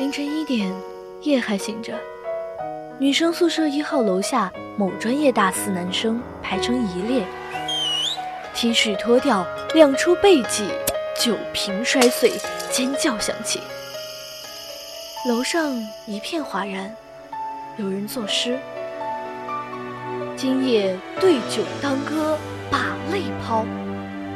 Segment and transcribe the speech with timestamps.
[0.00, 0.72] 凌晨一点，
[1.20, 1.92] 夜还醒着。
[2.98, 7.22] 女生宿舍一号楼下，某专业大四男生排成一列
[8.54, 10.68] ，T 恤脱掉，亮出背脊，
[11.22, 12.32] 酒瓶摔碎，
[12.72, 13.60] 尖叫响起。
[15.28, 15.70] 楼上
[16.06, 16.96] 一片哗然，
[17.76, 18.58] 有人作诗：
[20.34, 22.38] 今夜对酒当歌，
[22.70, 23.66] 把泪抛；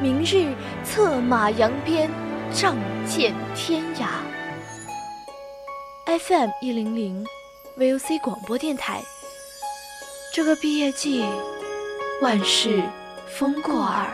[0.03, 0.55] 明日
[0.85, 2.11] 策马扬鞭，
[2.53, 2.77] 仗
[3.07, 4.09] 剑天涯。
[6.19, 7.27] FM 一零零
[7.77, 9.03] ，VOC 广播电台。
[10.33, 11.25] 这个毕业季，
[12.23, 12.85] 万事
[13.27, 14.07] 风过耳，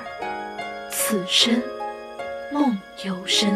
[0.91, 1.63] 此生
[2.51, 3.55] 梦犹深。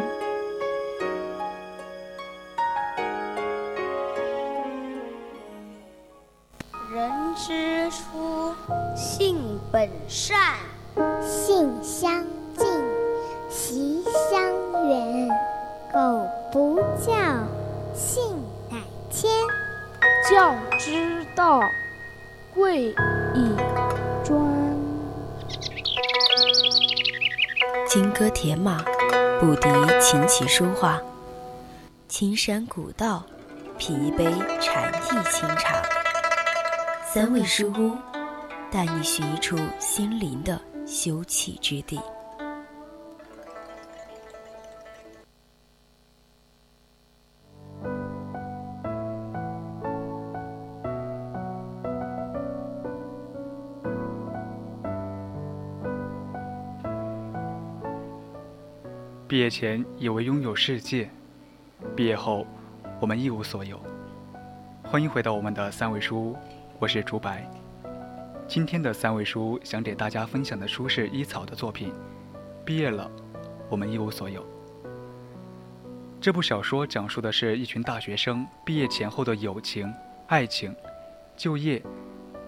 [28.44, 28.84] 铁马，
[29.40, 31.00] 不敌琴棋书画。
[32.08, 33.24] 青山古道，
[33.78, 34.26] 品一杯
[34.60, 35.82] 禅意清茶。
[37.10, 37.96] 三味书屋，
[38.70, 41.98] 带你寻一处心灵的休憩之地。
[59.34, 61.10] 毕业前以为拥有世界，
[61.96, 62.46] 毕业后
[63.00, 63.82] 我们一无所有。
[64.84, 66.36] 欢迎回到我们的三味书屋，
[66.78, 67.44] 我是竹白。
[68.46, 71.90] 今天的三味书屋想给大家分享的书是伊草的作品
[72.64, 73.10] 《毕业了，
[73.68, 74.40] 我们一无所有》。
[76.20, 79.92] 这部小说讲述的是一群大学生毕业前后的友情、
[80.28, 80.72] 爱情、
[81.36, 81.82] 就业，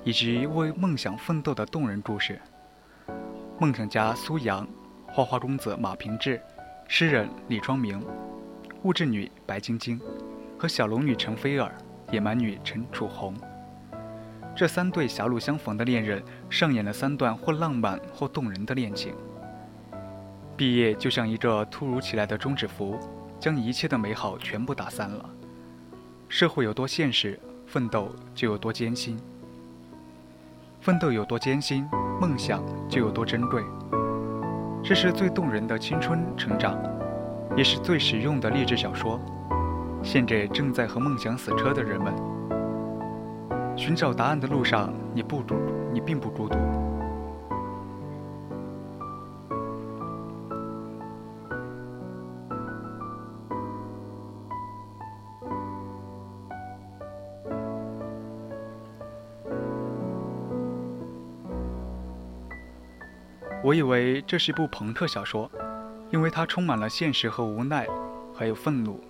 [0.05, 2.41] 以及为梦想奋斗的动人故事。
[3.59, 4.65] 梦想家苏阳，
[5.09, 6.41] 花花公子马平志。
[6.89, 8.01] 诗人李庄明、
[8.85, 10.01] 物质女白晶晶
[10.57, 11.75] 和小龙女陈菲儿、
[12.13, 13.35] 野蛮女陈楚红，
[14.55, 19.13] 这三对狭路相逢的恋人上演了三段或浪漫或动人的恋情。
[20.57, 22.99] 毕业就像一个突如其来的终止符，
[23.41, 25.29] 将一切的美好全部打散了。
[26.29, 29.17] 社会有多现实，奋斗就有多艰辛；
[30.81, 31.87] 奋斗有多艰辛，
[32.21, 33.63] 梦想就有多珍贵。
[34.83, 36.79] 这是最动人的青春成长，
[37.57, 39.21] 也是最实用的励志小说，
[40.03, 42.15] 献给正在和梦想死磕的人们。
[43.77, 45.57] 寻找答案的路上，你不独，
[45.93, 46.57] 你并不孤独。
[63.67, 65.51] 我以为这是一部朋克小说，
[66.13, 67.85] 因为它充满了现实和无奈，
[68.33, 69.03] 还有愤怒。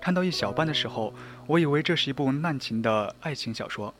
[0.00, 1.12] 看到一小半的时候，
[1.48, 3.92] 我以为这是一部滥情的爱情小说。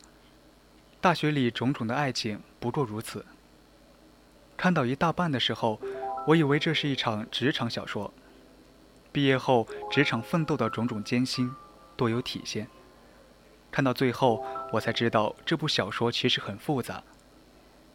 [1.00, 3.27] 大学里种种的爱情不过如此。
[4.56, 5.81] 看到一大半的时候，
[6.28, 8.15] 我以为这是一场职场小说。
[9.10, 11.50] 毕业后职场奋斗的种种艰辛，
[11.97, 12.69] 多有体现。
[13.72, 17.03] 看到最后，我才知道这部小说其实很复杂。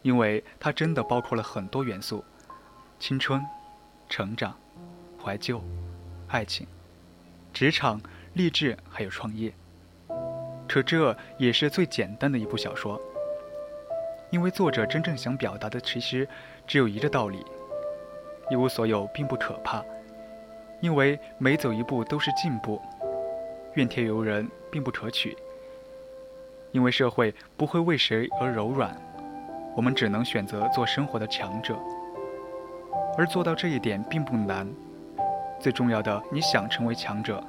[0.02, 2.24] 因为它真的包括了很多元素：
[2.98, 3.40] 青春、
[4.08, 4.56] 成长、
[5.22, 5.62] 怀旧、
[6.28, 6.66] 爱情、
[7.52, 8.00] 职场、
[8.34, 9.52] 励志，还有创业。
[10.68, 13.00] 可这也是最简单的一部小说，
[14.30, 16.26] 因为作者真正想表达的其实
[16.66, 17.44] 只有一个道理：
[18.50, 19.84] 一无所有并不可怕，
[20.80, 22.80] 因为每走一步都是进步；
[23.74, 25.36] 怨天尤人并不可取，
[26.70, 28.98] 因为社会不会为谁而柔软。
[29.74, 31.78] 我们只能选择做生活的强者，
[33.16, 34.68] 而做到这一点并不难。
[35.58, 37.42] 最重要的，你想成为强者，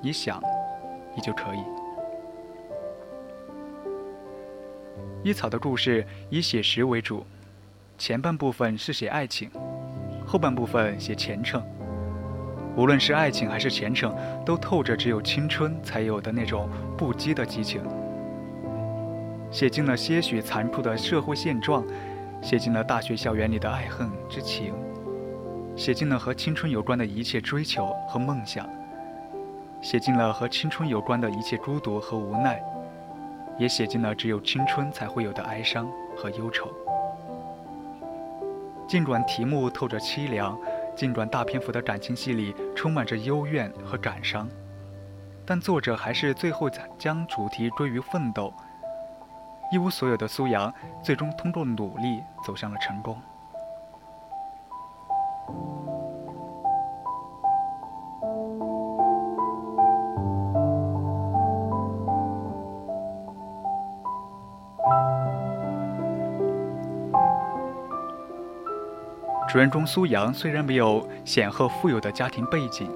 [0.00, 0.42] 你想，
[1.14, 1.58] 你就可以。
[5.22, 7.24] 伊草的故事以写实为主，
[7.98, 9.50] 前半部分是写爱情，
[10.24, 11.62] 后半部分写前程。
[12.76, 14.14] 无论是爱情还是前程，
[14.44, 17.82] 都透着只有青春才有的那种不羁的激情。
[19.56, 21.82] 写尽了些许残酷的社会现状，
[22.42, 24.74] 写尽了大学校园里的爱恨之情，
[25.74, 28.68] 写尽了和青春有关的一切追求和梦想，
[29.80, 32.62] 写尽了和青春有关的一切孤独和无奈，
[33.58, 36.70] 也写尽了只有青春才会有的哀伤和忧愁。
[38.86, 40.54] 尽管题目透着凄凉，
[40.94, 44.46] 尽管大篇幅的感情戏里充满着幽怨和感伤，
[45.46, 46.68] 但作者还是最后
[46.98, 48.52] 将主题归于奋斗。
[49.72, 50.72] 一无所有的苏阳，
[51.02, 53.16] 最终通过努力走向了成功。
[69.48, 72.90] 主人公苏阳虽然没有显赫富有的家庭背景，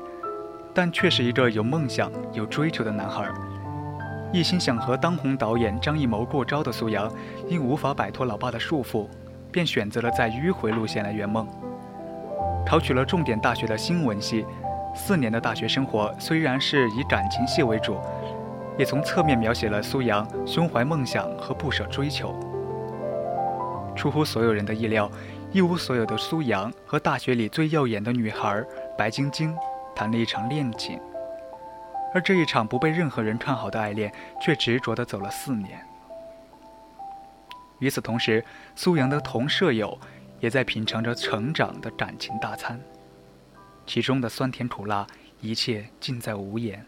[0.75, 3.29] 但却是一个有梦想、有追求的男孩。
[4.33, 7.11] 一心想和当红导演张艺谋过招的苏阳，
[7.49, 9.09] 因无法摆脱老爸的束缚，
[9.51, 11.47] 便选择了在迂回路线来圆梦。
[12.65, 14.47] 考取了重点大学的新闻系，
[14.95, 17.99] 四年的大学生活虽然是以感情戏为主，
[18.79, 22.35] 也从侧面描写了苏阳胸怀梦想和不舍追求。
[23.97, 25.11] 出乎所有人的意料。
[25.53, 28.65] 一无所有的苏阳和大学里最耀眼的女孩
[28.97, 29.53] 白晶晶
[29.97, 30.97] 谈了一场恋情，
[32.15, 35.81] 而这一场不被任何人看好的爱恋，却执着地走了四年。
[37.79, 39.99] 与此同时，苏阳的同舍友
[40.41, 42.81] 也在品尝着成长的感情大餐，
[43.87, 45.07] 其中的酸甜苦辣，
[45.41, 46.85] 一切尽在无言。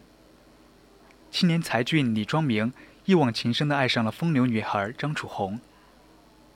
[1.30, 2.72] 青年才俊李庄明
[3.04, 5.58] 一往情深地爱上了风流女孩张楚红。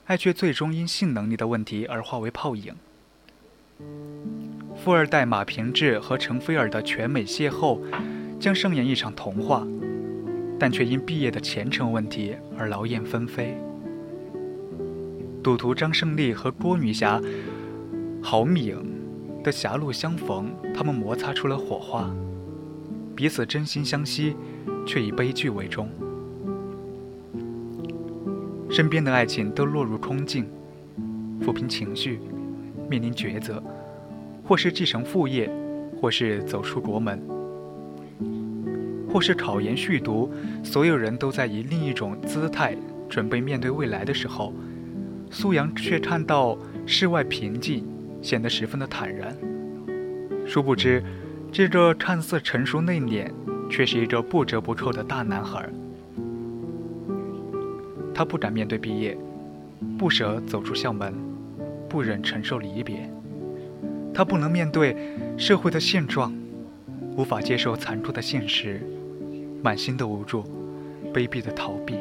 [0.05, 2.73] 爱却最终因性能力的问题而化为泡影。
[4.77, 7.81] 富二代马平志和程菲儿的全美邂逅，
[8.39, 9.65] 将上演一场童话，
[10.59, 13.57] 但却因毕业的前程问题而劳燕分飞。
[15.43, 17.21] 赌徒张胜利和郭女侠
[18.21, 18.75] 郝敏
[19.43, 22.13] 的狭路相逢，他们摩擦出了火花，
[23.15, 24.35] 彼此真心相惜，
[24.85, 25.89] 却以悲剧为终。
[28.69, 30.45] 身边的爱情都落入空境，
[31.41, 32.19] 抚平情绪，
[32.89, 33.63] 面临抉择，
[34.43, 35.49] 或是继承父业，
[36.01, 37.21] 或是走出国门，
[39.09, 40.31] 或是考研续读，
[40.63, 42.75] 所有人都在以另一种姿态
[43.09, 44.53] 准备面对未来的时候，
[45.29, 47.85] 苏阳却看到世外平静，
[48.21, 49.35] 显得十分的坦然。
[50.45, 51.03] 殊不知，
[51.51, 53.29] 这个看似成熟内敛，
[53.69, 55.67] 却是一个不折不扣的大男孩。
[58.13, 59.17] 他不敢面对毕业，
[59.97, 61.13] 不舍走出校门，
[61.87, 63.09] 不忍承受离别。
[64.13, 64.95] 他不能面对
[65.37, 66.33] 社会的现状，
[67.15, 68.81] 无法接受残酷的现实，
[69.61, 70.43] 满心的无助，
[71.13, 71.95] 卑鄙的逃避。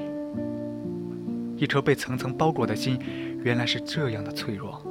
[1.56, 2.99] 一颗被层层包裹的心，
[3.43, 4.82] 原来是这样的脆弱。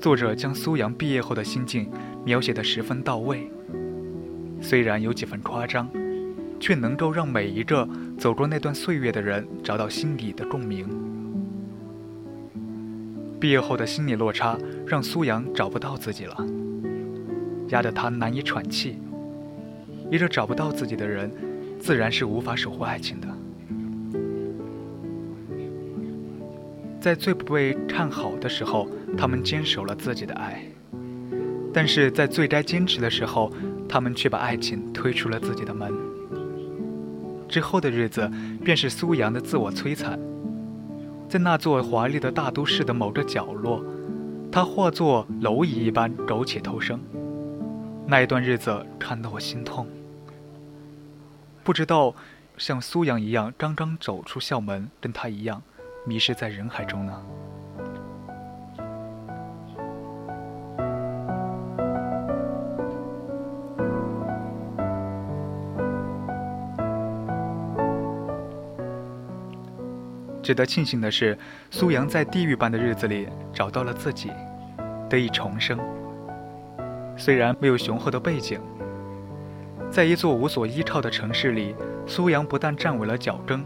[0.00, 1.90] 作者将苏阳毕业后的心境
[2.24, 3.50] 描写得十分到位，
[4.60, 5.88] 虽然有几分夸张。
[6.60, 10.86] 却能够让每一个走过那段岁月的人找到心底的共鸣。
[13.40, 16.36] 毕业后的心理落差让苏阳找不到自己了，
[17.68, 18.98] 压得他难以喘气。
[20.10, 21.30] 一个找不到自己的人，
[21.78, 23.28] 自然是无法守护爱情的。
[27.00, 30.58] 在最不被看好的时候，他们坚守了自己的爱；
[31.72, 33.50] 但是在最该坚持的时候，
[33.88, 35.90] 他们却把爱情推出了自己的门。
[37.48, 38.30] 之后的日子，
[38.62, 40.18] 便是苏阳的自我摧残。
[41.28, 43.82] 在那座华丽的大都市的某个角落，
[44.50, 47.00] 他化作蝼蚁一般苟且偷生。
[48.06, 49.86] 那一段日子，看得我心痛。
[51.62, 52.14] 不知道，
[52.56, 55.62] 像苏阳一样刚刚走出校门，跟他一样，
[56.04, 57.22] 迷失在人海中呢？
[70.42, 71.38] 值得庆幸的是，
[71.70, 74.32] 苏阳在地狱般的日子里找到了自己，
[75.08, 75.78] 得以重生。
[77.16, 78.60] 虽然没有雄厚的背景，
[79.90, 81.74] 在一座无所依靠的城市里，
[82.06, 83.60] 苏阳不但站稳了脚跟，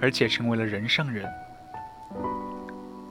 [0.00, 1.28] 而且成为了人上人。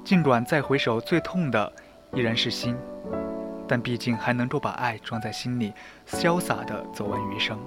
[0.05, 1.71] 尽管再回首，最痛的
[2.13, 2.77] 依然是心，
[3.67, 5.73] 但毕竟还能够把爱装在心里，
[6.07, 7.59] 潇洒地走完余生。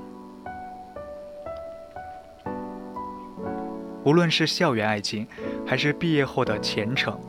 [4.04, 5.26] 无论是校园爱情，
[5.66, 7.20] 还是毕业后的前程，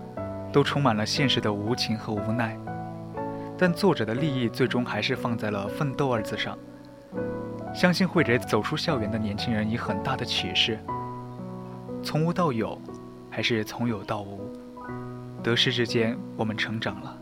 [0.53, 2.57] 都充满了现实的无情和无奈。
[3.57, 6.57] 但作者的利益最终还是放在了“奋斗”二字上，
[7.77, 10.79] 相信会给走出校园的年轻人以很大的启示。
[12.01, 12.75] 从无到有，
[13.29, 14.51] 还是从有到无，
[15.43, 17.15] 得失之间，我们成长了。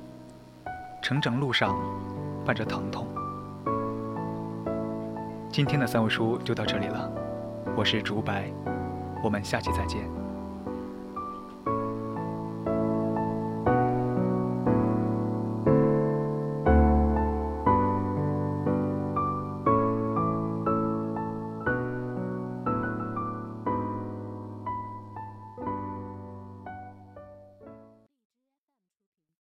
[1.04, 1.78] 成长路上，
[2.46, 3.06] 伴着疼痛。
[5.50, 7.12] 今天的三味书就到这里了，
[7.76, 8.50] 我是竹白。
[9.22, 10.25] 我们下期再见。